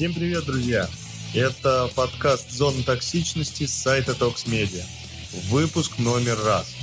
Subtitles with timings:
[0.00, 0.88] Всем привет, друзья!
[1.34, 4.82] Это подкаст «Зона токсичности» с сайта Media.
[5.50, 6.74] Выпуск номер раз.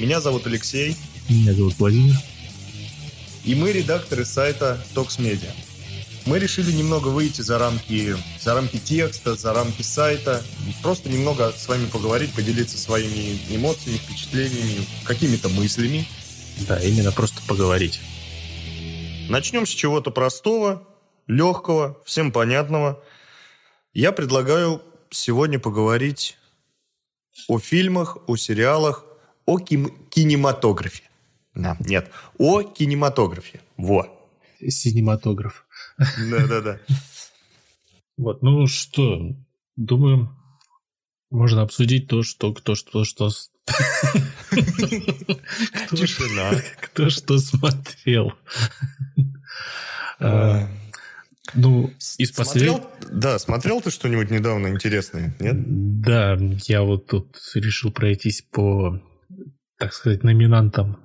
[0.00, 0.96] Меня зовут Алексей.
[1.28, 2.16] Меня зовут Владимир.
[3.44, 5.52] И мы редакторы сайта Media.
[6.26, 10.42] Мы решили немного выйти за рамки, за рамки текста, за рамки сайта,
[10.82, 16.08] просто немного с вами поговорить, поделиться своими эмоциями, впечатлениями, какими-то мыслями.
[16.66, 18.00] Да, именно просто поговорить.
[19.28, 20.82] Начнем с чего-то простого,
[21.26, 23.02] легкого, всем понятного.
[23.92, 26.36] Я предлагаю сегодня поговорить
[27.48, 29.04] о фильмах, о сериалах,
[29.46, 31.04] о кинематографе.
[31.54, 33.60] Да, нет, о кинематографе.
[33.76, 34.08] Во.
[34.60, 35.66] Синематограф.
[35.98, 36.78] Да-да-да.
[38.16, 39.34] Вот, ну что,
[39.74, 40.30] думаю,
[41.30, 43.28] можно обсудить то, что кто что что
[45.90, 46.52] Тишина.
[46.80, 48.32] кто что смотрел.
[51.54, 52.82] Ну, из последних...
[53.10, 55.56] Да, смотрел ты что-нибудь недавно интересное, нет?
[56.00, 59.00] Да, я вот тут решил пройтись по,
[59.78, 60.98] так сказать, номинантам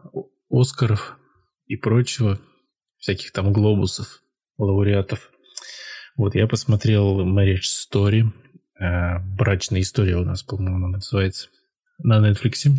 [0.50, 1.18] Оскаров
[1.68, 2.40] и прочего,
[2.98, 4.24] всяких там глобусов,
[4.58, 5.32] лауреатов.
[6.16, 8.32] Вот я посмотрел Marriage Story,
[8.80, 11.50] э, брачная история у нас, по-моему, она называется,
[12.00, 12.72] на Netflix.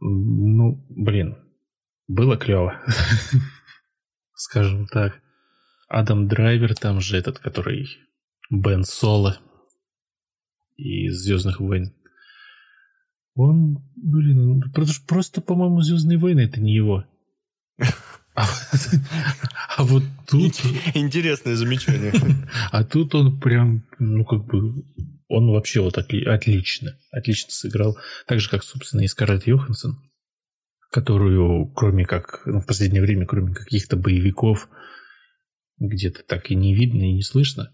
[0.00, 1.38] Ну, блин,
[2.08, 2.80] было клево,
[4.34, 5.21] скажем так.
[5.92, 7.86] Адам Драйвер там же этот, который
[8.50, 9.38] Бен Соло
[10.76, 11.92] из Звездных войн.
[13.34, 17.04] Он, блин, просто, просто по-моему, Звездные войны это не его.
[18.34, 18.46] А,
[19.76, 20.54] а вот тут,
[20.94, 22.14] Интересное замечание.
[22.70, 24.86] а тут он прям, ну как бы,
[25.28, 27.98] он вообще вот отли- отлично, отлично сыграл.
[28.26, 30.00] Так же, как, собственно, и Скарлетт Йоханссон,
[30.90, 34.66] которую, кроме как, ну, в последнее время, кроме каких-то боевиков,
[35.88, 37.72] где-то так и не видно и не слышно.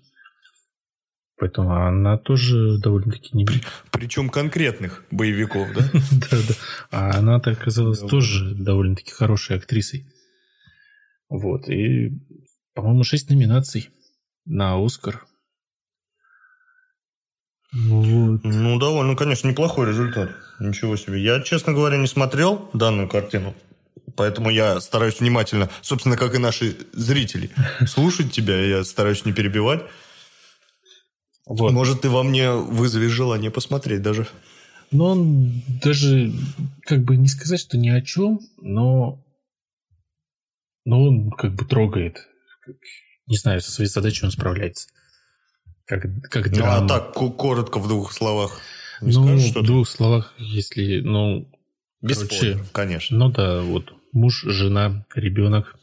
[1.39, 3.47] Поэтому она тоже довольно-таки не...
[3.93, 5.83] Причем конкретных боевиков, да?
[6.31, 6.55] Да, да.
[6.91, 10.07] А она-то оказалась тоже довольно-таки хорошей актрисой.
[11.29, 11.69] Вот.
[11.69, 12.11] И,
[12.75, 13.91] по-моему, шесть номинаций
[14.47, 15.25] на Оскар.
[17.73, 18.43] Вот.
[18.43, 20.31] Ну, довольно, конечно, неплохой результат.
[20.59, 21.23] Ничего себе.
[21.23, 23.55] Я, честно говоря, не смотрел данную картину.
[24.17, 27.51] Поэтому я стараюсь внимательно, собственно, как и наши зрители,
[27.87, 28.59] слушать тебя.
[28.65, 29.83] Я стараюсь не перебивать.
[31.47, 31.73] Вот.
[31.73, 34.29] Может, ты во мне вызовешь желание посмотреть даже.
[34.91, 36.33] Но он даже,
[36.83, 39.23] как бы не сказать, что ни о чем, но,
[40.85, 42.27] но он как бы трогает.
[43.27, 44.89] Не знаю, со своей задачей он справляется.
[45.85, 46.85] Как, как Ну, драма.
[46.85, 48.61] а так, ко- коротко, в двух словах.
[49.01, 51.51] Не ну, скажешь в двух словах, если, ну,
[52.03, 53.17] Без короче, спойлеров, конечно.
[53.17, 55.77] Ну да, вот муж, жена, ребенок,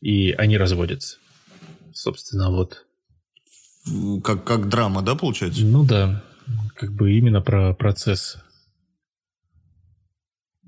[0.00, 1.18] и они разводятся.
[1.92, 2.84] Собственно, вот.
[4.22, 5.64] Как, как драма, да, получается?
[5.64, 6.22] Ну да,
[6.74, 8.38] как бы именно про процесс.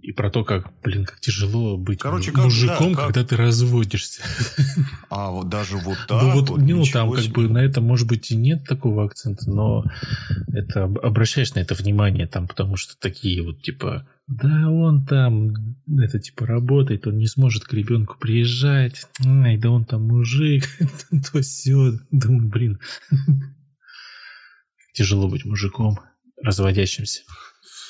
[0.05, 3.37] И про то, как, блин, как тяжело быть Короче, как- мужиком, да, как- когда ты
[3.37, 4.21] разводишься.
[5.09, 7.33] А, вот даже вот так ну вот, вот, ну там как себе.
[7.33, 9.87] бы на это, может быть, и нет такого акцента, но
[10.53, 15.55] это об- обращаешь на это внимание там, потому что такие вот типа, да он там,
[15.99, 20.65] это типа работает, он не сможет к ребенку приезжать, ай, да он там мужик,
[21.33, 22.79] то все, думаю, блин,
[24.93, 25.99] тяжело быть мужиком,
[26.43, 27.23] разводящимся.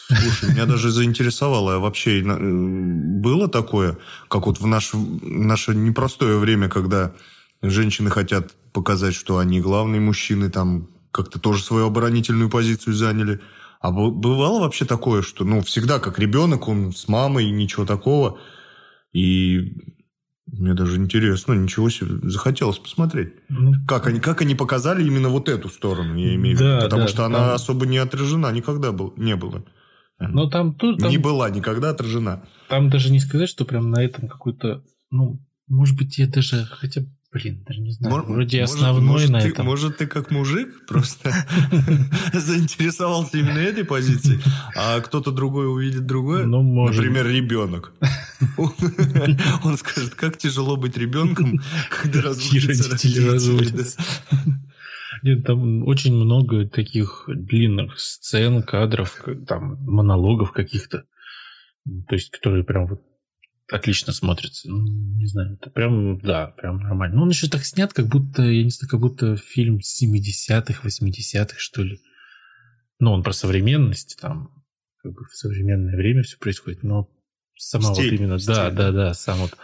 [0.06, 3.97] Слушай, меня даже заинтересовало, а вообще э, было такое,
[4.28, 7.15] как вот в наше, наше непростое время, когда
[7.62, 13.40] женщины хотят показать, что они главные мужчины, там как-то тоже свою оборонительную позицию заняли.
[13.81, 18.38] А бывало вообще такое, что, ну, всегда как ребенок, он с мамой, ничего такого.
[19.12, 19.76] И
[20.46, 23.34] мне даже интересно, ничего себе, захотелось посмотреть.
[23.49, 26.84] Ну, Как они, как они показали именно вот эту сторону, я имею в Да, виду.
[26.84, 29.64] Потому да, что она там- особо не отражена никогда был, не было.
[30.19, 32.43] Но там, там, Не была никогда отражена.
[32.69, 37.02] там даже не сказать, что прям на этом какой-то, ну, может быть, я даже, хотя,
[37.32, 39.66] блин, даже не знаю, Мор- вроде может- основной может, на ты, этом.
[39.66, 41.32] Может, ты как мужик просто
[42.32, 44.40] заинтересовался именно этой позицией,
[44.76, 46.44] а кто-то другой увидит другое?
[46.46, 46.96] Ну, может.
[46.96, 47.93] Например, ребенок.
[49.64, 53.84] Он скажет, как тяжело быть ребенком, когда И разводятся родители.
[55.25, 61.06] Нет, там очень много таких длинных сцен, кадров, там, монологов каких-то.
[62.09, 63.00] То есть, которые прям вот
[63.73, 64.69] отлично смотрятся.
[64.69, 64.85] Ну,
[65.17, 67.17] не знаю, это прям, да, прям нормально.
[67.17, 71.55] Ну, он еще так снят, как будто, я не знаю, как будто фильм 70-х, 80-х,
[71.56, 72.00] что ли.
[73.00, 74.50] Ну, он про современность, там,
[75.03, 77.09] как бы в современное время все происходит, но
[77.56, 78.93] сама Стиль, вот именно, стиль, да, да.
[78.93, 79.56] да, сам вот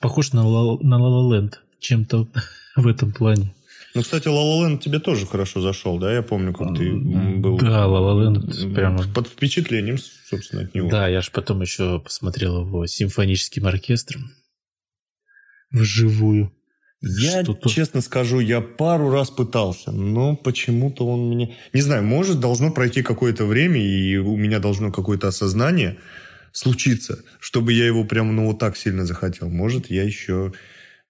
[0.00, 2.28] похож на на La La Land чем-то
[2.76, 3.54] в этом плане.
[3.98, 6.14] Ну, кстати, Land тебе тоже хорошо зашел, да?
[6.14, 7.58] Я помню, как ты был...
[7.58, 9.02] Да, Land прямо...
[9.12, 10.88] Под впечатлением, собственно, от него.
[10.88, 14.30] Да, я же потом еще посмотрел его симфоническим оркестром.
[15.72, 16.52] Вживую.
[17.00, 17.68] Я, Что-то...
[17.68, 21.48] честно скажу, я пару раз пытался, но почему-то он меня...
[21.72, 25.98] Не знаю, может, должно пройти какое-то время, и у меня должно какое-то осознание
[26.52, 29.48] случиться, чтобы я его прямо ну вот так сильно захотел.
[29.48, 30.52] Может, я еще...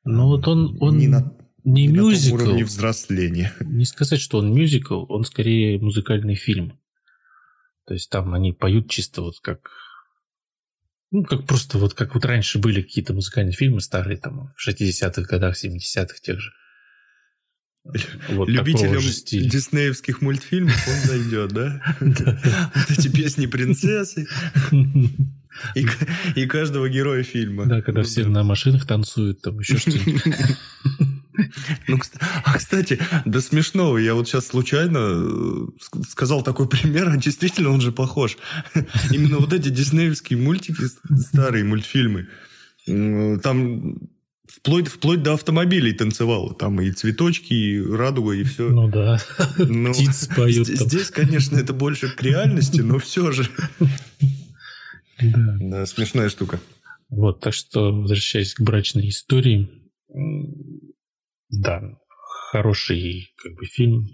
[0.05, 1.35] Ну вот он, он не, на,
[1.69, 2.37] не, не мюзикл.
[2.37, 3.53] На том уровне взросления.
[3.61, 6.79] Не сказать, что он мюзикл, он скорее музыкальный фильм.
[7.87, 9.71] То есть там они поют чисто вот как
[11.11, 15.23] ну, как просто вот как вот раньше были какие-то музыкальные фильмы старые, там, в 60-х
[15.23, 16.53] годах, 70-х тех же.
[18.29, 21.97] Вот Любителям диснеевских мультфильмов он зайдет, да?
[22.01, 24.27] Вот эти песни принцессы.
[26.35, 27.67] И каждого героя фильма.
[27.67, 30.23] Да, когда все на машинах танцуют, там еще что-нибудь.
[31.87, 31.99] Ну,
[32.45, 33.99] а, кстати, до смешного.
[33.99, 35.67] Я вот сейчас случайно э,
[36.09, 38.37] сказал такой пример, а действительно он же похож.
[39.11, 40.83] Именно вот эти диснеевские мультики,
[41.17, 42.29] старые мультфильмы,
[42.87, 43.99] там
[44.49, 46.55] вплоть, вплоть до автомобилей танцевало.
[46.55, 48.69] Там и цветочки, и радуга, и все.
[48.69, 49.19] Ну да,
[49.59, 50.67] но птицы поют.
[50.67, 53.49] Здесь, здесь, конечно, это больше к реальности, но все же.
[55.21, 55.57] Да.
[55.61, 56.61] да, смешная штука.
[57.11, 59.69] Вот, так что, возвращаясь к брачной истории,
[61.51, 61.83] да,
[62.51, 64.07] хороший как бы фильм.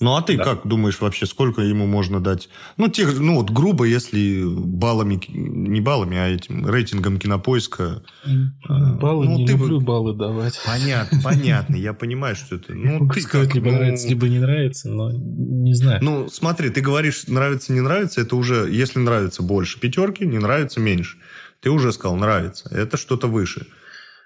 [0.00, 0.44] Ну, а ты да.
[0.44, 2.48] как думаешь вообще, сколько ему можно дать?
[2.76, 8.04] Ну, тех, ну, вот грубо, если баллами, не баллами, а этим рейтингом кинопоиска.
[8.68, 10.60] А, баллы ну, не ты люблю баллы давать.
[10.64, 12.74] Понятно, понятно, я понимаю, что это.
[12.74, 13.78] Ну, ты сказать, либо ну...
[13.78, 15.98] нравится, либо не нравится, но не знаю.
[16.00, 20.78] Ну, смотри, ты говоришь, нравится, не нравится, это уже, если нравится больше пятерки, не нравится
[20.78, 21.18] меньше.
[21.60, 22.68] Ты уже сказал, нравится.
[22.70, 23.66] Это что-то выше.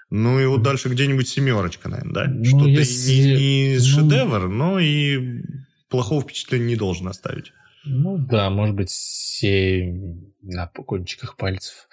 [0.09, 2.25] Ну и вот дальше где-нибудь семерочка, наверное, да?
[2.27, 3.13] Ну, Что-то если...
[3.13, 3.83] не, не ну...
[3.83, 5.41] шедевр, но и
[5.89, 7.51] плохого впечатления не должен оставить.
[7.85, 11.89] Ну да, может быть, семь на кончиках пальцев.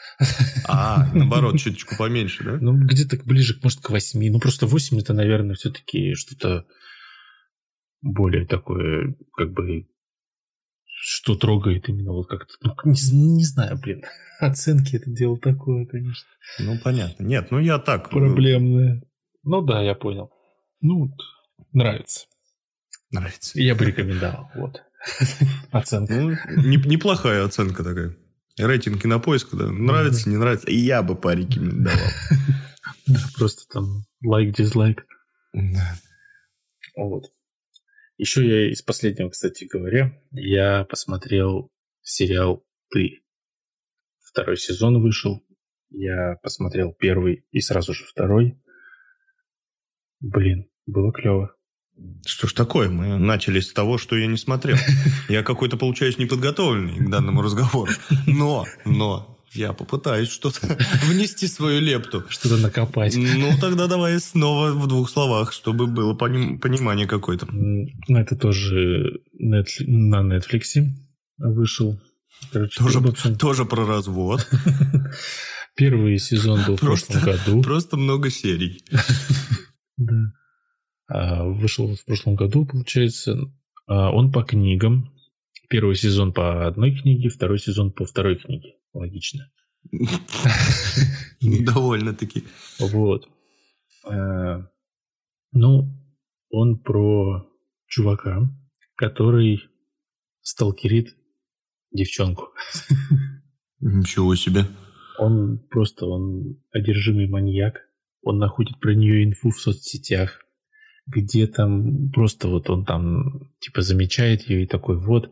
[0.69, 2.59] А, наоборот, чуточку поменьше, да?
[2.61, 4.31] Ну, где-то ближе, может, к восьми.
[4.31, 6.65] Ну, просто восемь это, наверное, все-таки что-то
[8.03, 9.87] более такое, как бы,
[11.03, 12.53] что трогает именно вот как-то.
[12.61, 14.03] Ну, не, не знаю, блин.
[14.41, 16.29] Оценки это дело такое, конечно.
[16.59, 17.25] Ну, понятно.
[17.25, 18.09] Нет, ну я так...
[18.09, 19.03] Э, Проблемное.
[19.43, 20.31] Ну да, я понял.
[20.83, 21.11] Ну,
[21.73, 22.27] нравится.
[23.11, 23.59] Нравится.
[23.59, 24.51] Я бы рекомендовал.
[24.55, 24.83] Вот.
[25.71, 26.13] Оценка.
[26.13, 26.31] Ну,
[26.63, 28.15] не, неплохая оценка такая.
[28.59, 29.71] Рейтинг на поиск, да.
[29.71, 30.69] Нравится, не нравится.
[30.69, 31.99] И я бы порекомендовал.
[33.07, 35.05] Да, просто там лайк-дизлайк.
[35.53, 35.95] Да.
[36.97, 37.33] Вот.
[38.21, 41.71] Еще я из последнего, кстати говоря, я посмотрел
[42.03, 43.23] сериал «Ты».
[44.21, 45.43] Второй сезон вышел.
[45.89, 48.61] Я посмотрел первый и сразу же второй.
[50.21, 51.57] Блин, было клево.
[52.27, 52.91] Что ж такое?
[52.91, 54.77] Мы начали с того, что я не смотрел.
[55.31, 57.91] Я какой-то, получаюсь, неподготовленный к данному разговору.
[58.27, 60.61] Но, но, я попытаюсь что-то
[61.07, 62.25] внести свою лепту.
[62.29, 63.17] Что-то накопать.
[63.17, 67.47] Ну, тогда давай снова в двух словах, чтобы было поним- понимание какое-то.
[67.51, 69.63] Ну, это тоже на
[70.21, 70.63] Netflix
[71.39, 72.01] вышел.
[72.53, 73.37] Короче, тоже, общем...
[73.37, 74.49] тоже про развод.
[75.77, 77.63] Первый сезон был просто, в прошлом году.
[77.63, 78.83] Просто много серий.
[80.03, 80.33] Да.
[81.09, 83.37] А, вышел в прошлом году, получается.
[83.87, 85.13] А, он по книгам.
[85.71, 88.75] Первый сезон по одной книге, второй сезон по второй книге.
[88.93, 89.53] Логично.
[91.41, 92.43] Довольно-таки.
[92.81, 93.29] Вот.
[94.05, 94.67] А,
[95.53, 95.97] ну,
[96.51, 97.49] он про
[97.87, 98.51] чувака,
[98.97, 99.63] который
[100.43, 101.15] сталкерит
[101.93, 102.49] девчонку.
[103.79, 104.67] Ничего себе.
[105.19, 107.77] Он просто, он одержимый маньяк.
[108.23, 110.45] Он находит про нее инфу в соцсетях,
[111.11, 115.31] где там просто вот он там типа замечает ее и такой вот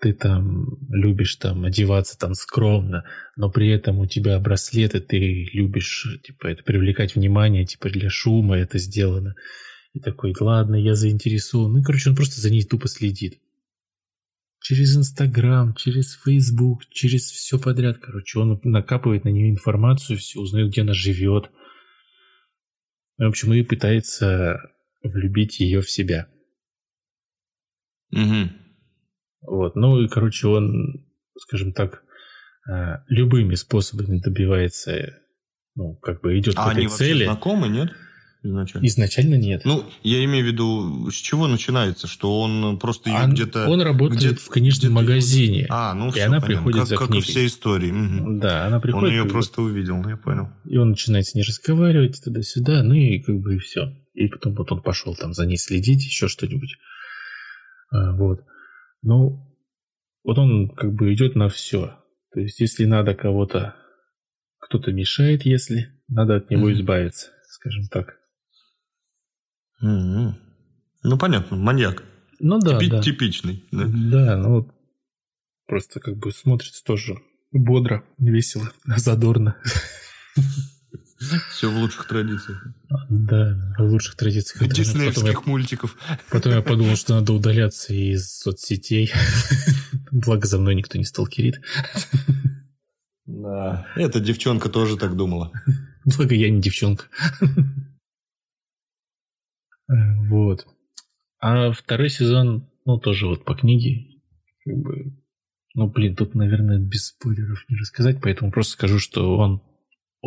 [0.00, 3.04] ты там любишь там одеваться там скромно,
[3.36, 8.56] но при этом у тебя браслеты, ты любишь типа это привлекать внимание, типа для шума
[8.58, 9.34] это сделано.
[9.94, 11.72] И такой, ладно, я заинтересован.
[11.72, 13.40] Ну, короче, он просто за ней тупо следит
[14.66, 17.98] через Инстаграм, через Фейсбук, через все подряд.
[17.98, 21.50] Короче, он накапывает на нее информацию, все узнает, где она живет.
[23.16, 24.58] В общем, и пытается
[25.08, 26.28] влюбить ее в себя.
[28.12, 28.50] Угу.
[29.42, 29.76] Вот.
[29.76, 31.06] Ну и, короче, он,
[31.38, 32.02] скажем так,
[32.70, 35.14] э, любыми способами добивается,
[35.74, 37.24] ну, как бы идет а к этой они цели.
[37.24, 37.90] знакомы, нет?
[38.42, 38.86] изначально?
[38.86, 39.62] Изначально нет.
[39.64, 43.66] Ну, я имею в виду, с чего начинается, что он просто ее Он- где-то...
[43.68, 45.66] Он работает где-то- в книжном магазине.
[45.68, 46.46] А, ну И все, она понятно.
[46.46, 47.22] приходит как, за как и книгой.
[47.26, 47.90] все истории.
[47.90, 48.38] Мгм.
[48.38, 49.10] Да, она Он приходит.
[49.10, 50.48] ее как бы, просто увидел, я понял.
[50.64, 53.92] И он начинает с ней разговаривать туда-сюда, ну и как бы и все.
[54.16, 56.76] И потом вот он пошел там за ней следить, еще что-нибудь.
[57.90, 58.42] А, вот.
[59.02, 59.46] Ну,
[60.24, 61.98] вот он как бы идет на все.
[62.32, 63.76] То есть, если надо кого-то,
[64.58, 66.72] кто-то мешает, если надо от него Мгм.
[66.72, 68.18] избавиться, скажем так.
[69.80, 70.36] Мгм.
[71.02, 72.02] Ну, понятно, маньяк.
[72.40, 73.02] Ну да, Типи- да.
[73.02, 73.64] Типичный.
[73.70, 73.84] да.
[73.86, 74.74] Да, ну вот
[75.66, 77.16] просто как бы смотрится тоже
[77.52, 79.56] бодро, весело, задорно.
[81.50, 82.66] Все в лучших традициях.
[83.08, 84.62] Да, в лучших традициях.
[84.62, 84.82] интернета.
[84.82, 85.96] Потом я Диснеевских мультиков.
[86.30, 89.12] Потом я подумал, что надо удаляться из соцсетей.
[90.10, 91.62] Благо за мной никто не сталкерит.
[93.26, 93.86] Да.
[93.96, 95.52] Эта девчонка тоже так думала.
[96.04, 97.06] Благо я не девчонка.
[99.88, 100.66] Вот.
[101.38, 104.20] А второй сезон, ну, тоже вот по книге.
[104.64, 105.16] Как бы,
[105.74, 109.62] ну, блин, тут, наверное, без спойлеров не рассказать, поэтому просто скажу, что он,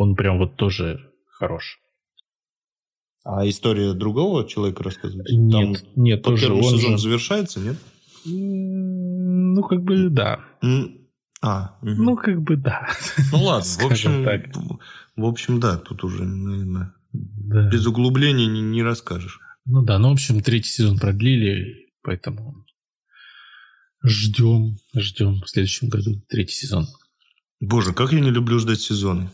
[0.00, 1.78] он прям вот тоже хорош.
[3.22, 5.36] А история другого человека рассказывается?
[5.36, 6.98] Нет, нет, Там тоже первый он сезон же...
[7.02, 7.76] завершается, нет?
[8.24, 10.40] Ну, как бы да.
[11.42, 12.04] А, мгм.
[12.04, 12.88] Ну, как бы да.
[13.30, 14.46] Ну ладно, в общем, так.
[15.16, 17.68] в общем, да, тут уже, наверное, Да.
[17.68, 19.38] без углубления не, не расскажешь.
[19.66, 22.64] Ну да, ну, в общем, третий сезон продлили, поэтому
[24.02, 26.86] ждем, ждем в следующем году третий сезон.
[27.60, 29.30] Боже, как я не люблю ждать сезоны.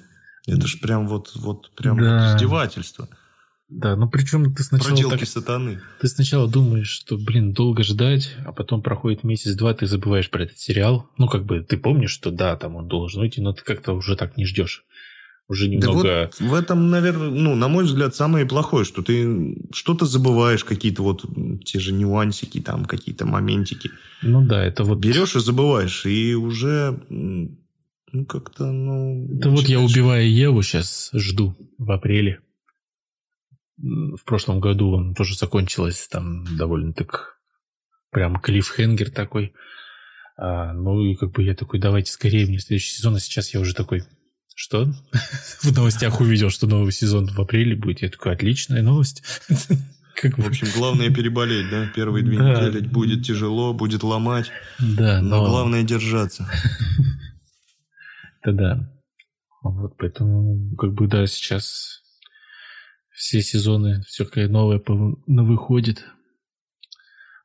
[0.47, 2.29] Это ж прям вот, вот прям Да.
[2.31, 3.09] вот издевательство.
[3.69, 5.81] Да, ну причем ты сначала, Проделки так- сатаны.
[6.01, 10.59] ты сначала думаешь, что, блин, долго ждать, а потом проходит месяц-два, ты забываешь про этот
[10.59, 11.09] сериал.
[11.19, 14.15] Ну, как бы ты помнишь, что да, там он должен выйти, но ты как-то уже
[14.15, 14.85] так не ждешь.
[15.49, 16.31] Уже Да немного...
[16.41, 21.03] вот в этом, наверное, ну, на мой взгляд, самое плохое, что ты что-то забываешь, какие-то
[21.03, 21.25] вот
[21.65, 23.91] те же нюансики, там, какие-то моментики.
[24.23, 24.99] Ну да, это вот...
[24.99, 27.01] Берешь и забываешь, и уже,
[28.17, 29.29] ну, как-то, ну...
[29.39, 32.41] Это вот я убиваю Еву сейчас жду в апреле.
[33.79, 37.37] В прошлом году он тоже закончилось там довольно так
[38.11, 39.53] прям клиффхенгер такой.
[40.39, 43.61] А, ну и как бы я такой, давайте скорее мне следующий сезон, а сейчас я
[43.61, 44.05] уже такой,
[44.55, 44.87] что?
[45.63, 48.03] В новостях увидел, что новый сезон в апреле будет.
[48.03, 49.23] Я такой, отличная новость.
[50.15, 51.93] Как В общем, главное переболеть, да?
[51.95, 52.67] Первые две Да.
[52.67, 56.49] недели будет тяжело, будет ломать, да, но но главное держаться.
[58.47, 58.93] это да.
[59.63, 62.03] Вот поэтому, как бы, да, сейчас
[63.11, 64.81] все сезоны, все какая новое
[65.27, 66.05] на выходит.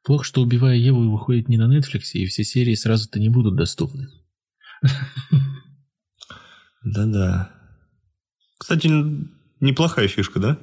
[0.04, 4.08] Плохо, что «Убивая Еву» выходит не на Netflix, и все серии сразу-то не будут доступны.
[6.84, 7.52] Да-да.
[8.58, 8.90] Кстати,
[9.60, 10.60] неплохая фишка, да?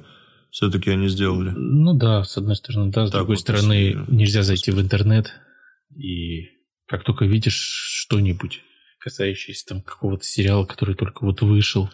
[0.51, 1.51] Все-таки они сделали.
[1.51, 5.33] Ну да, с одной стороны, да, с Так другой вот, стороны, нельзя зайти в интернет,
[5.95, 6.49] и
[6.87, 8.61] как только видишь что-нибудь,
[8.99, 11.89] касающееся там какого-то сериала, который только вот вышел,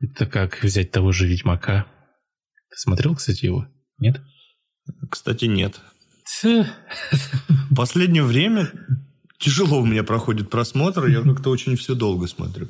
[0.00, 1.86] это как взять того же «Ведьмака».
[2.70, 3.68] Ты смотрел, кстати, его?
[3.98, 4.20] Нет?
[5.10, 5.80] Кстати, нет.
[6.42, 8.72] В последнее время
[9.38, 12.68] тяжело у меня проходит просмотр, я как-то очень все долго смотрю.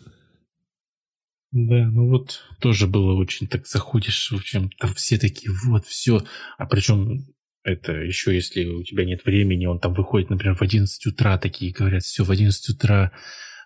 [1.52, 6.24] Да, ну вот тоже было очень так заходишь, в общем, там все такие, вот, все.
[6.56, 7.26] А причем
[7.64, 11.72] это еще если у тебя нет времени, он там выходит, например, в 11 утра, такие
[11.72, 13.12] говорят, все, в 11 утра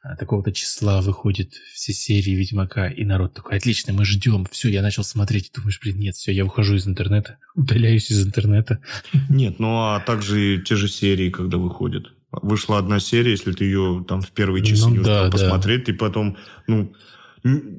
[0.03, 4.83] а, такого-то числа выходит все серии Ведьмака, и народ такой, отлично, мы ждем, все, я
[4.83, 8.81] начал смотреть, и думаешь, блин, нет, все, я выхожу из интернета, удаляюсь из интернета.
[9.29, 12.13] Нет, ну а также те же серии, когда выходят.
[12.31, 15.31] Вышла одна серия, если ты ее там в первые часы Ну не успел да, да.
[15.31, 16.37] посмотреть, ты потом,
[16.67, 16.93] ну,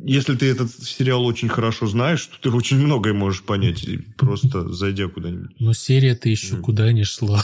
[0.05, 3.85] если ты этот сериал очень хорошо знаешь, то ты очень многое можешь понять,
[4.17, 5.59] просто зайдя куда-нибудь.
[5.59, 6.63] Но серия-то еще Мгм.
[6.63, 7.43] куда не шла.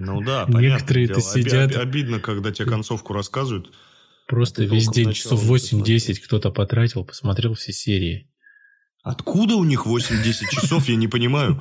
[0.00, 0.60] Ну да, понятно.
[0.60, 3.70] Некоторые-то сидят- обидно, когда тебе концовку рассказывают.
[4.26, 8.30] Просто весь день, часов не 8-10 кто-то потратил, посмотрел все серии.
[9.02, 11.60] Откуда у них 8-10 часов, я не понимаю.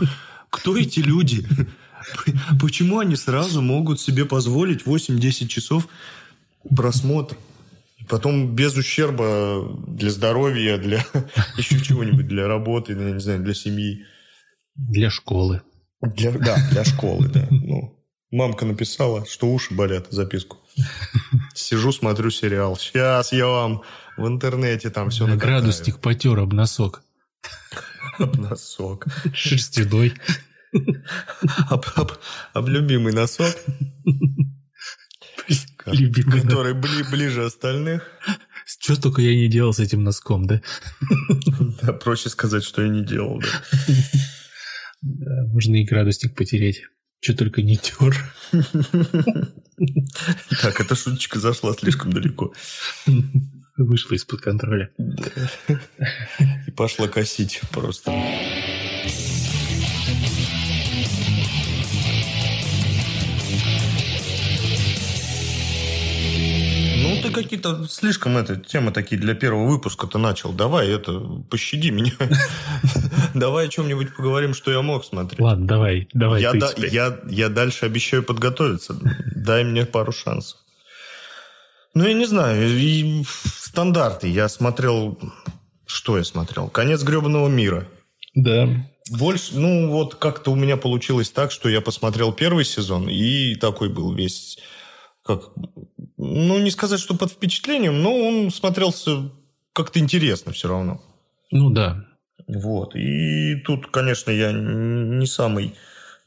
[0.50, 1.46] Кто эти люди?
[2.62, 5.90] Почему они сразу могут себе позволить 8-10 часов
[6.74, 7.38] просмотра?
[8.10, 11.06] Потом без ущерба для здоровья, для
[11.58, 14.06] еще чего-нибудь, для работы, я не знаю, для семьи.
[14.76, 15.62] Для школы.
[16.02, 17.48] Для, да, для школы, да.
[17.50, 17.98] Ну,
[18.32, 20.58] мамка написала, что уши болят, записку.
[21.54, 22.76] Сижу, смотрю сериал.
[22.76, 23.84] Сейчас я вам
[24.18, 27.04] в интернете там все На градусник потер об носок.
[28.20, 29.08] Носок.
[29.34, 30.14] Шерстяной.
[31.70, 32.18] Об, об-
[32.54, 33.56] об любимый носок,
[35.86, 38.08] Любимый который бли- ближе остальных.
[38.66, 40.62] Что только я не делал с этим носком, да?
[41.82, 43.48] Да, проще сказать, что я не делал, да.
[45.02, 46.84] Да, можно и градусник потереть.
[47.20, 48.16] Что только не тер.
[50.62, 52.54] Так, эта шуточка зашла слишком далеко.
[53.76, 54.92] Вышла из-под контроля.
[56.68, 58.12] И пошла косить просто.
[67.34, 70.52] Какие-то слишком это, темы такие для первого выпуска-то начал.
[70.54, 72.14] Давай это, пощади меня.
[73.34, 75.40] Давай о чем-нибудь поговорим, что я мог смотреть.
[75.40, 78.96] Ладно, давай, давай я, ты да- я, я дальше обещаю подготовиться.
[79.36, 80.60] Дай мне пару шансов.
[81.94, 82.68] Ну, я не знаю.
[82.68, 83.24] И
[83.56, 84.28] стандарты.
[84.28, 85.18] Я смотрел...
[85.86, 86.70] Что я смотрел?
[86.70, 87.88] «Конец гребаного мира».
[88.34, 88.68] Да.
[89.12, 93.90] Больше, ну, вот как-то у меня получилось так, что я посмотрел первый сезон и такой
[93.90, 94.58] был весь,
[95.24, 95.50] как,
[96.24, 99.32] ну, не сказать, что под впечатлением, но он смотрелся
[99.74, 101.02] как-то интересно все равно.
[101.52, 102.06] Ну да.
[102.48, 102.96] Вот.
[102.96, 105.76] И тут, конечно, я не самый,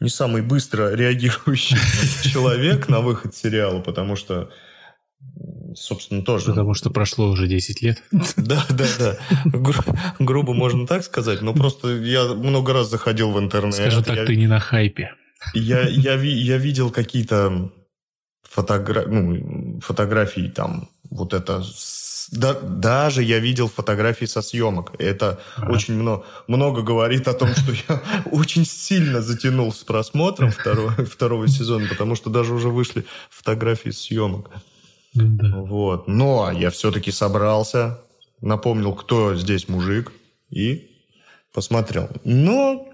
[0.01, 1.77] не самый быстро реагирующий
[2.31, 4.51] человек на выход сериала, потому что,
[5.75, 6.47] собственно, тоже...
[6.47, 8.03] Потому что прошло уже 10 лет.
[8.37, 9.19] Да, да, да.
[9.47, 13.75] Гру- грубо можно так сказать, но просто я много раз заходил в интернет.
[13.75, 15.13] Скажем так, я, ты не на хайпе.
[15.55, 17.71] я, я, я видел какие-то
[18.57, 19.05] фотогра...
[19.07, 21.63] ну, фотографии там, вот это...
[22.33, 24.93] да- даже я видел фотографии со съемок.
[24.99, 25.73] Это Ага.
[25.73, 31.49] очень много, много говорит о том, что я очень сильно затянул с просмотром второго, второго
[31.49, 34.51] сезона, потому что даже уже вышли фотографии съемок.
[35.15, 35.57] Ну да.
[35.59, 36.09] Вот.
[36.09, 38.01] Но я все-таки собрался,
[38.41, 40.13] напомнил, кто здесь мужик,
[40.51, 40.91] и
[41.53, 42.09] посмотрел.
[42.25, 42.89] Но,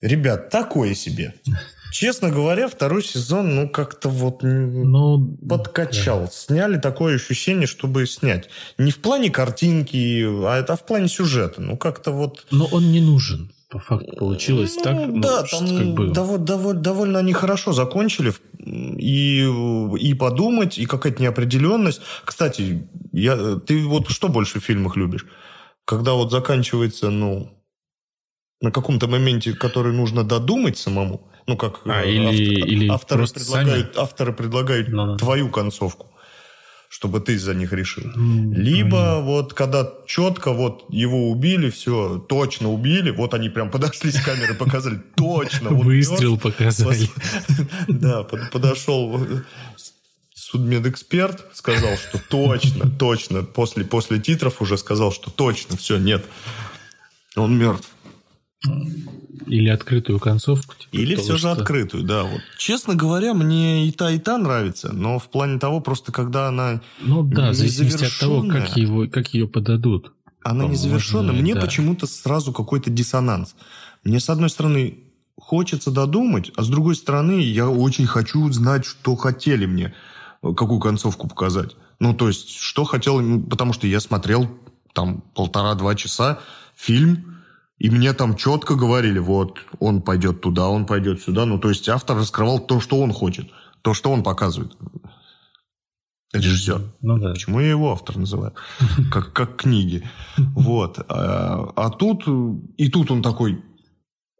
[0.00, 1.34] ребят, такое себе.
[1.92, 6.28] Честно говоря, второй сезон, ну, как-то вот Ну, подкачал.
[6.30, 8.48] Сняли такое ощущение, чтобы снять.
[8.78, 11.60] Не в плане картинки, а это в плане сюжета.
[11.62, 12.46] Ну, как-то вот...
[12.50, 13.50] Но он не нужен.
[13.70, 14.94] По факту получилось Ну, так.
[14.94, 16.06] ну, да, что там как бы...
[16.08, 18.32] дово- дово- довольно они хорошо закончили.
[18.58, 19.46] И,
[19.98, 22.00] и подумать, и какая-то неопределенность.
[22.24, 25.26] Кстати, я, ты вот что больше в фильмах любишь?
[25.84, 27.50] Когда вот заканчивается, ну,
[28.60, 31.30] на каком-то моменте, который нужно додумать самому.
[31.48, 35.16] Ну, как А, э, или- или авторы, предлагают, авторы предлагают Ну, да.
[35.16, 36.06] твою концовку,
[36.90, 38.04] чтобы ты за них решил.
[38.04, 44.10] М, Либо вот когда четко вот его убили, все, точно убили, вот они прям подошли
[44.12, 45.70] с камеры, показали, точно.
[45.70, 46.42] вот Выстрел мертв.
[46.42, 47.08] показали.
[47.88, 49.18] Да, под- подошел
[50.34, 56.24] судмедэксперт, сказал, что точно, точно, после, после титров уже сказал, что точно, все, нет,
[57.36, 57.88] он мертв.
[59.46, 60.74] Или открытую концовку.
[60.76, 62.24] типа Или того, все же что- открытую, да.
[62.24, 62.40] Вот.
[62.58, 66.80] Честно говоря, мне и та, и та нравится, но в плане того, просто когда она
[67.00, 70.12] Ну да, в зависимости от того, как, его, как ее подадут.
[70.42, 71.60] она Возможно, незавершенна, мне да.
[71.60, 73.54] почему-то сразу какой-то диссонанс.
[74.04, 74.98] Мне, с одной стороны,
[75.36, 79.94] хочется додумать, а с другой стороны, я очень хочу знать, что хотели мне,
[80.42, 81.76] э, какую концовку показать.
[82.00, 84.48] Ну, то есть, что хотел, потому что я смотрел
[84.94, 86.38] там полтора-два часа
[86.76, 87.37] фильм,
[87.78, 91.46] и мне там четко говорили, вот, он пойдет туда, он пойдет сюда.
[91.46, 93.48] Ну, то есть, автор раскрывал то, что он хочет,
[93.82, 94.76] то, что он показывает.
[96.32, 96.82] Режиссер.
[97.00, 97.30] Ну да.
[97.30, 98.52] Почему я его автор называю?
[99.10, 100.06] Как, как книги.
[100.36, 100.98] Вот.
[101.08, 102.24] А, а тут...
[102.76, 103.62] И тут он такой...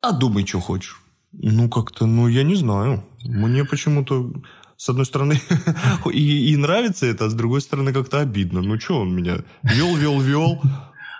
[0.03, 1.01] А думай, что хочешь.
[1.33, 2.07] Ну, как-то...
[2.07, 3.05] Ну, я не знаю.
[3.25, 4.33] Мне почему-то...
[4.77, 5.41] С одной стороны,
[6.13, 8.63] и, и нравится это, а с другой стороны, как-то обидно.
[8.63, 10.63] Ну, что он меня вел, вел, вел.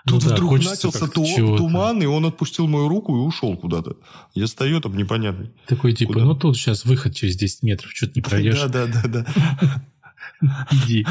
[0.05, 3.57] Ну Тут да, вдруг хочется начался ту- туман, и он отпустил мою руку и ушел
[3.57, 3.97] куда-то.
[4.33, 5.51] Я стою там непонятный.
[5.67, 6.25] Такой типа, Куда?
[6.25, 9.25] ну тут сейчас выход через 10 метров, что-то не пройдешь, Да, да, да, да.
[10.71, 11.05] иди.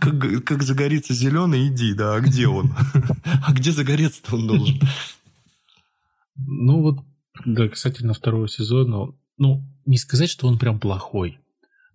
[0.00, 2.14] Как, как загорится зеленый, иди, да.
[2.14, 2.74] А где он?
[3.46, 4.80] А где загореться-то он должен?
[6.36, 7.00] Ну вот,
[7.44, 11.38] да, касательно второго сезона, ну, не сказать, что он прям плохой.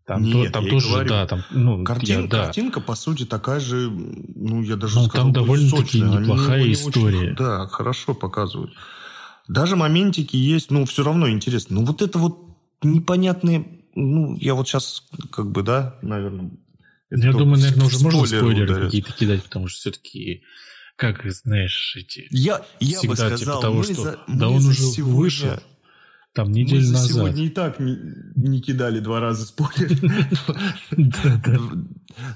[0.10, 1.10] Там, Нет, то- там я тоже, говорю.
[1.10, 2.45] да, там, ну, Картин- я- да.
[2.45, 6.02] Картинка, по сути, такая же, ну, я даже Ну, сказал, там довольно-таки.
[6.02, 7.17] Они неплохая не история.
[7.19, 8.72] очень- да, хорошо показывают.
[9.48, 11.76] Даже моментики есть, ну, все равно интересно.
[11.82, 12.39] Ну, вот это вот
[12.82, 13.67] непонятные...
[13.93, 16.50] Ну, я вот сейчас, как бы, да, наверное...
[17.12, 20.41] Я думаю, наверное, уже можно спойлеры какие-то кидать, потому что все-таки,
[20.95, 22.26] как, знаешь, эти...
[22.32, 25.15] Я, я бы типа сказал, того, мы что за, да мы он за уже сегодня-
[25.19, 25.50] вышел
[26.34, 27.10] Там Мы неделю за назад.
[27.10, 27.98] сегодня и так не,
[28.36, 29.89] не кидали два раза спойлер.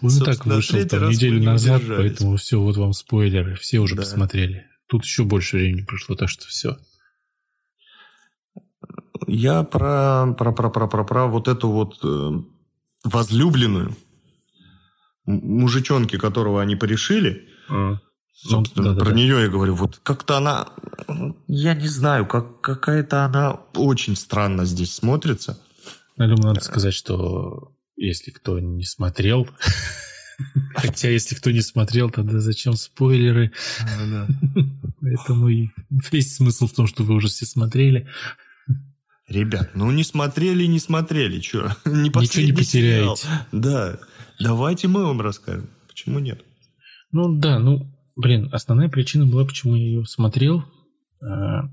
[0.01, 3.55] Он и так вышел там мы неделю не назад, поэтому все, вот вам спойлеры.
[3.55, 4.67] Все уже посмотрели.
[4.87, 6.77] Тут еще больше времени прошло, так что все.
[9.27, 12.31] Я про, про, про, про, про, про вот эту вот э,
[13.03, 13.95] возлюбленную
[15.25, 17.47] мужичонки, которого они порешили.
[18.33, 19.75] Собственно, ну, да, про да, нее я говорю.
[19.75, 20.67] Вот как-то она,
[21.47, 25.59] я не знаю, как какая-то она очень странно здесь смотрится.
[26.17, 29.47] Я думаю, надо сказать, что если кто не смотрел,
[30.75, 33.51] хотя если кто не смотрел, тогда зачем спойлеры?
[34.99, 35.49] Поэтому
[36.11, 38.09] весь смысл в том, что вы уже все смотрели.
[39.27, 41.75] Ребят, ну не смотрели, не смотрели, что?
[41.85, 43.27] Не Ничего не потеряете.
[43.51, 43.99] Да,
[44.39, 45.69] давайте мы вам расскажем.
[45.87, 46.43] Почему нет?
[47.11, 50.63] Ну да, ну, блин, основная причина была, почему я ее смотрел.
[51.21, 51.69] А,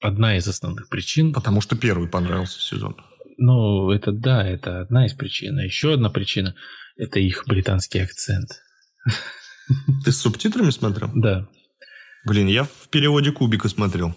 [0.00, 1.32] одна из основных причин.
[1.32, 2.96] Потому что первый понравился сезон.
[3.38, 5.58] Ну, это да, это одна из причин.
[5.58, 6.54] А еще одна причина–
[6.96, 8.62] это их британский акцент.
[10.04, 11.10] Ты с субтитрами смотрел?
[11.14, 11.48] Да.
[12.24, 14.14] Блин, я в переводе Кубика смотрел.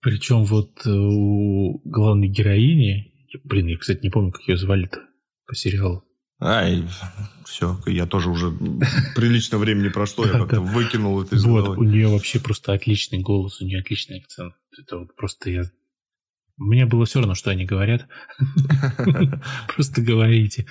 [0.00, 3.12] Причем вот э, у главной героини,
[3.44, 5.00] блин, я, кстати, не помню, как ее звали-то
[5.46, 6.04] по сериалу.
[6.44, 6.84] Ай,
[7.44, 8.50] все, я тоже уже
[9.14, 13.60] прилично времени прошло, я как-то выкинул это из Вот, у нее вообще просто отличный голос,
[13.60, 14.54] у нее отличный акцент.
[14.78, 15.62] Это вот просто я...
[16.56, 18.06] Мне было все равно, что они говорят.
[19.74, 20.66] Просто говорите.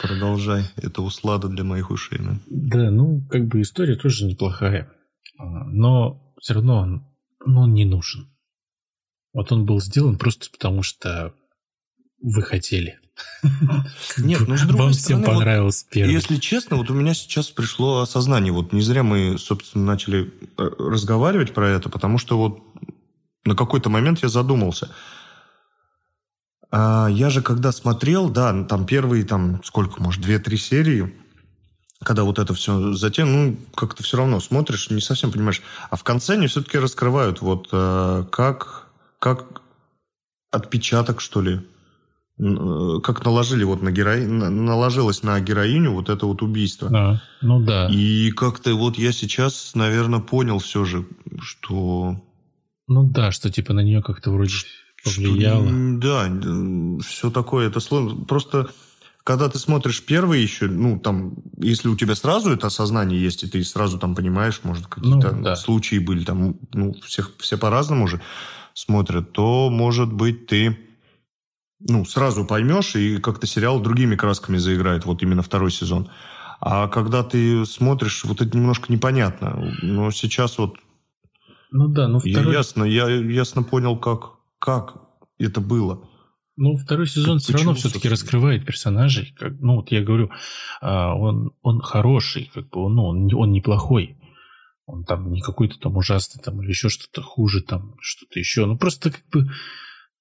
[0.00, 0.64] Продолжай.
[0.76, 2.18] Это услада для моих ушей.
[2.48, 4.90] Да, ну, как бы история тоже неплохая.
[5.38, 7.10] А, но все равно он
[7.46, 8.28] но он не нужен.
[9.32, 11.34] Вот он был сделан просто потому, что
[12.20, 12.99] вы хотели.
[14.18, 16.12] Нет, ну с другой Вам всем понравился вот, первый.
[16.12, 18.52] Если честно, вот у меня сейчас пришло осознание.
[18.52, 22.60] Вот не зря мы, собственно, начали э, разговаривать про это, потому что вот
[23.44, 24.90] на какой-то момент я задумался.
[26.70, 31.12] А я же когда смотрел, да, там первые, там, сколько, может, две-три серии,
[32.02, 35.62] когда вот это все затем, ну, как-то все равно смотришь, не совсем понимаешь.
[35.90, 39.62] А в конце они все-таки раскрывают, вот э, как, как
[40.50, 41.60] отпечаток, что ли,
[43.02, 44.24] как наложили вот на герои...
[44.24, 46.90] наложилось на героиню вот это вот убийство.
[46.92, 47.88] А, ну да.
[47.90, 51.06] И как-то вот я сейчас, наверное, понял все же,
[51.40, 52.16] что...
[52.88, 54.54] Ну да, что типа на нее как-то вроде
[55.04, 55.68] повлияло.
[55.68, 58.24] Что, да, все такое, это сложно.
[58.24, 58.70] Просто
[59.22, 63.48] когда ты смотришь первый еще, ну, там, если у тебя сразу это осознание есть, и
[63.48, 65.56] ты сразу там понимаешь, может, какие-то ну, да.
[65.56, 68.20] случаи были, там, ну, всех, все по-разному же
[68.72, 70.76] смотрят, то, может быть, ты,
[71.80, 76.10] ну, сразу поймешь, и как-то сериал другими красками заиграет, вот именно второй сезон.
[76.60, 79.74] А когда ты смотришь, вот это немножко непонятно.
[79.82, 80.76] Но сейчас вот...
[81.70, 82.52] Ну да, ну второй...
[82.52, 84.96] Я ясно, я ясно понял, как, как
[85.38, 86.06] это было.
[86.56, 89.34] Ну, второй сезон так все равно все-таки раскрывает персонажей.
[89.38, 90.30] Как, ну, вот я говорю,
[90.82, 94.18] а, он, он хороший, как бы, ну, он, он неплохой.
[94.84, 98.66] Он там не какой-то там ужасный, там, или еще что-то хуже, там, что-то еще.
[98.66, 99.50] Ну, просто как бы,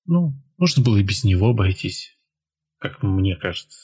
[0.10, 2.18] ну, можно было и без него обойтись,
[2.80, 3.78] как мне кажется.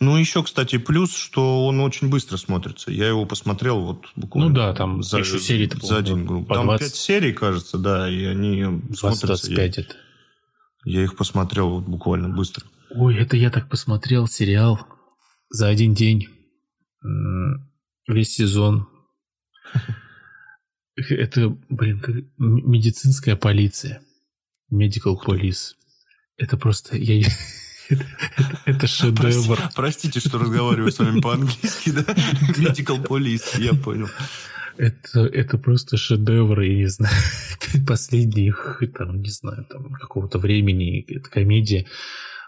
[0.00, 2.90] Ну, еще, кстати, плюс, что он очень быстро смотрится.
[2.90, 4.48] Я его посмотрел вот буквально...
[4.48, 6.48] Ну да, там за, еще серии За один групп.
[6.48, 6.86] Там 20...
[6.86, 9.26] 5 серий, кажется, да, и они 20, смотрятся.
[9.28, 9.96] 25 это.
[10.84, 12.64] Я их посмотрел вот буквально быстро.
[12.90, 14.80] Ой, это я так посмотрел сериал
[15.50, 16.26] за один день.
[18.08, 18.88] Весь сезон.
[20.96, 22.02] Это, блин,
[22.38, 24.00] медицинская полиция.
[24.72, 25.74] Medical Police.
[26.36, 26.96] Это просто...
[26.96, 27.28] Я,
[28.64, 29.56] это, шедевр.
[29.56, 32.02] Прости, простите, что разговариваю с вами по-английски, да?
[32.58, 34.08] Medical Police, я понял.
[34.76, 37.14] Это, это просто шедевр, я не знаю,
[37.86, 41.86] последних, там, не знаю, там, какого-то времени, эта комедия,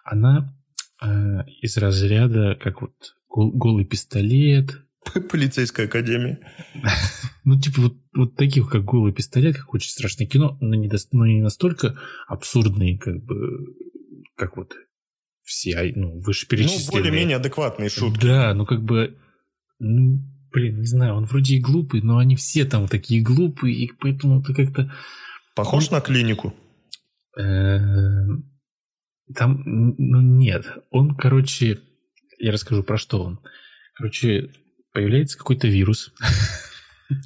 [0.05, 0.55] она
[1.03, 1.07] э,
[1.63, 2.93] из разряда, как вот
[3.29, 4.83] голый пистолет.
[5.31, 6.39] Полицейская академия.
[7.45, 10.99] Ну, типа вот, вот таких, как голый пистолет, как очень страшное кино, но не, до,
[11.13, 13.75] но не настолько абсурдные, как бы,
[14.37, 14.75] как вот
[15.45, 16.85] все, ну, вышеперечисленные.
[16.85, 18.27] Ну, более-менее адекватные шутки.
[18.27, 19.17] Да, ну, как бы,
[19.79, 20.21] ну,
[20.53, 24.43] блин, не знаю, он вроде и глупый, но они все там такие глупые, и поэтому
[24.43, 24.93] ты как-то...
[25.55, 26.55] Похож на клинику?
[27.39, 28.45] Эм,
[29.35, 31.81] там, ну нет, он, короче,
[32.39, 33.41] я расскажу, про что он.
[33.95, 34.51] Короче,
[34.93, 36.13] появляется какой-то вирус.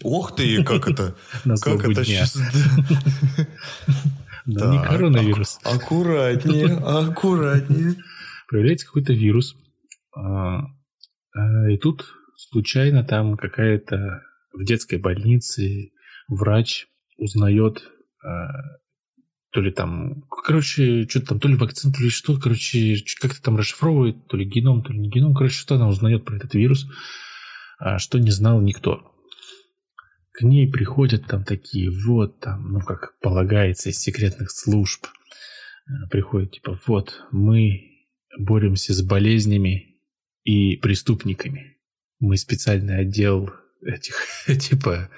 [0.05, 1.17] Ох ты, как это?
[1.61, 2.39] Как это сейчас?
[4.47, 5.59] Да, не коронавирус.
[5.63, 7.97] Аккуратнее, аккуратнее.
[8.49, 9.57] Появляется какой-то вирус.
[10.17, 10.63] А,
[11.35, 14.23] а, и тут случайно там какая-то
[14.53, 15.93] в детской больнице
[16.29, 17.83] врач узнает
[18.25, 18.29] э,
[19.53, 23.57] то ли там, короче, что-то там, то ли вакцин, то ли что, короче, как-то там
[23.57, 26.87] расшифровывает, то ли геном, то ли не геном, короче, что она узнает про этот вирус,
[26.87, 26.93] а,
[27.99, 29.13] что не знал никто.
[30.33, 35.07] К ней приходят там такие, вот там, ну, как полагается, из секретных служб,
[36.11, 37.91] приходят, типа, вот, мы
[38.39, 39.93] боремся с болезнями,
[40.45, 41.77] и преступниками.
[42.21, 43.51] Мы специальный отдел
[43.85, 44.15] этих,
[44.61, 45.11] типа,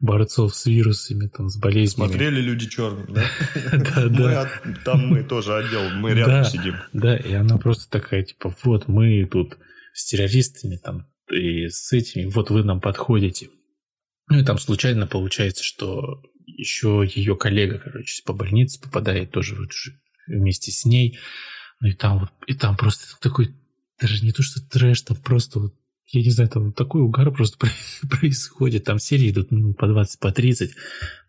[0.00, 2.08] борцов с вирусами, там, с болезнями.
[2.08, 3.24] Смотрели «Люди черные», да?
[3.72, 4.50] Да, да.
[4.84, 6.76] Там мы тоже отдел, мы рядом сидим.
[6.92, 9.58] Да, и она просто такая, типа, вот мы тут
[9.92, 13.50] с террористами, там, и с этими, вот вы нам подходите.
[14.28, 19.70] Ну и там случайно получается, что еще ее коллега, короче, по больнице попадает тоже вот
[20.26, 21.18] вместе с ней.
[21.80, 23.54] Ну и там вот, и там просто такой,
[24.00, 25.74] даже не то, что трэш, там просто вот
[26.10, 27.58] я не знаю, там такой угар просто
[28.10, 28.84] происходит.
[28.84, 30.70] Там серии идут минут по 20, по 30.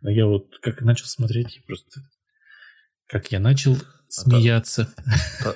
[0.02, 2.02] Но я вот как начал смотреть, я просто...
[3.10, 3.76] Как я начал
[4.08, 4.93] смеяться.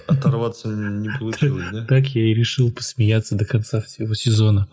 [0.08, 1.86] Оторваться не получилось, да?
[1.88, 4.68] Так я и решил посмеяться до конца всего сезона.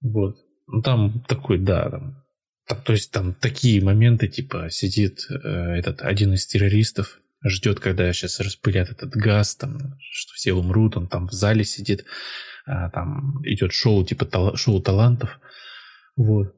[0.00, 0.36] Вот.
[0.66, 2.24] Ну там такой, да, там,
[2.66, 5.34] там, то есть там такие моменты, типа сидит э,
[5.78, 11.06] этот один из террористов, ждет, когда сейчас распылят этот газ, там, что все умрут, он
[11.06, 12.04] там в зале сидит,
[12.64, 15.38] а, там идет шоу, типа тал- шоу талантов,
[16.16, 16.54] вот.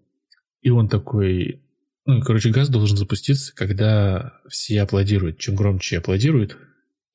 [0.63, 1.63] И он такой,
[2.09, 5.37] ну, короче, газ должен запуститься, когда все аплодируют.
[5.37, 6.57] Чем громче аплодируют,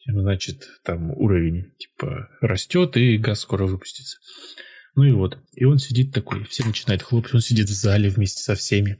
[0.05, 4.19] тем, значит, там уровень, типа, растет, и газ скоро выпустится.
[4.93, 5.39] Ну и вот.
[5.53, 8.99] И он сидит такой, все начинают хлопать, он сидит в зале вместе со всеми.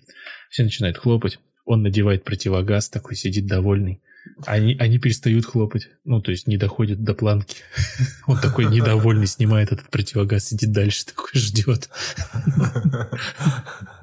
[0.49, 1.37] Все начинают хлопать.
[1.63, 4.01] Он надевает противогаз, такой сидит довольный.
[4.47, 5.89] Они, они перестают хлопать.
[6.05, 7.57] Ну, то есть не доходят до планки.
[8.25, 11.91] Он такой недовольный, снимает этот противогаз, сидит дальше, такой ждет.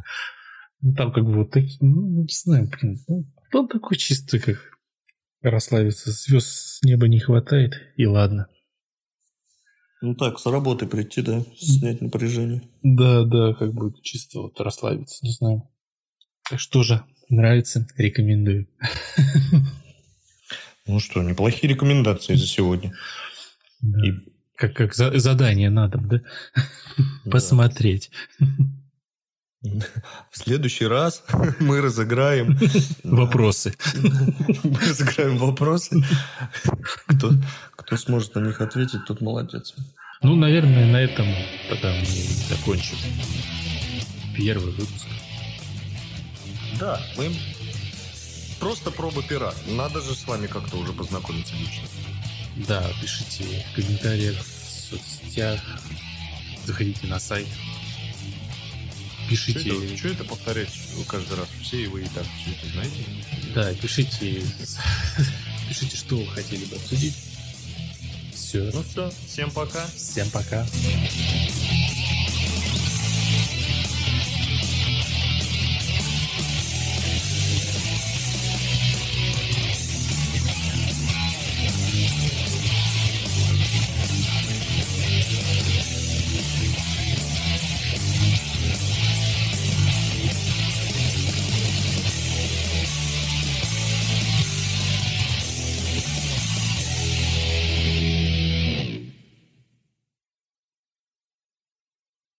[0.83, 4.57] Ну, там как бы вот такие, ну, не знаю, блин, ну, он такой чистый, как
[5.43, 6.11] расслабиться.
[6.11, 8.49] Звезд с неба не хватает, и ладно.
[10.03, 12.63] Ну так, с работы прийти, да, снять напряжение.
[12.83, 15.69] Да, да, как бы чисто вот расслабиться, не знаю.
[16.49, 18.69] Так что же, нравится, рекомендую.
[20.87, 22.93] Ну что, неплохие рекомендации за сегодня.
[23.81, 24.05] Да.
[24.05, 24.13] И...
[24.57, 26.21] Как, как за, задание надо, да?
[27.27, 27.31] да?
[27.31, 28.11] Посмотреть.
[29.63, 31.23] В следующий раз
[31.61, 32.59] мы разыграем...
[33.05, 33.75] Вопросы.
[34.65, 36.03] Мы разыграем вопросы.
[37.07, 37.33] Кто,
[37.77, 39.75] кто сможет на них ответить, тот молодец.
[40.23, 41.27] Ну, наверное, на этом
[41.69, 42.05] тогда мы
[42.49, 42.97] закончим
[44.37, 45.07] первый выпуск.
[46.79, 47.35] Да, мы
[48.59, 49.53] просто проба пера.
[49.67, 51.85] Надо же с вами как-то уже познакомиться лично.
[52.69, 55.61] Да, пишите в комментариях в соцсетях,
[56.67, 57.49] заходите на сайт.
[59.31, 59.61] Пишите...
[59.61, 60.69] Что это, что это повторять
[61.07, 61.47] каждый раз?
[61.63, 63.05] Все вы и так все это знаете?
[63.55, 64.45] Да, пишите,
[65.69, 67.15] пишите, что вы хотели бы обсудить.
[68.35, 68.73] Все.
[68.75, 69.87] Ну все, всем пока.
[69.95, 70.67] Всем пока.